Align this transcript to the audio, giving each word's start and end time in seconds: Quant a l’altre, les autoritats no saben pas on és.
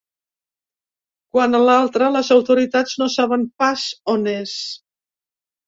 Quant 1.35 1.57
a 1.57 1.59
l’altre, 1.65 2.09
les 2.17 2.33
autoritats 2.37 2.97
no 3.03 3.11
saben 3.19 3.47
pas 3.65 3.87
on 4.17 4.27
és. 4.35 4.59